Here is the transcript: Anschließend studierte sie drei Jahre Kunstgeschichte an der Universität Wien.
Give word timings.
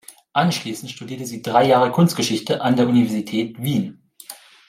Anschließend 0.33 0.89
studierte 0.89 1.27
sie 1.27 1.43
drei 1.43 1.63
Jahre 1.67 1.91
Kunstgeschichte 1.91 2.61
an 2.63 2.75
der 2.75 2.87
Universität 2.87 3.61
Wien. 3.61 4.01